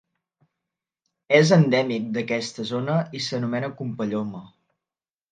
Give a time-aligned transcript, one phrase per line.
[1.39, 4.41] És endèmic d'aquesta zona i s'anomena Kompelloma.